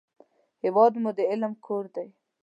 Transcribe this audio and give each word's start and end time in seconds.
هېواد 0.63 0.93
مو 1.01 1.11
د 1.17 1.19
علم 1.31 1.53
کور 1.65 1.85
دی 1.95 2.07